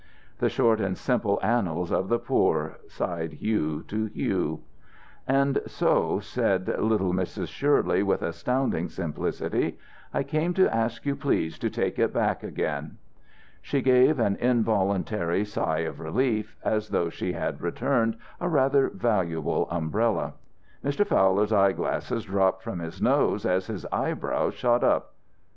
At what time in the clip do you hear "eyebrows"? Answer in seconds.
23.91-24.55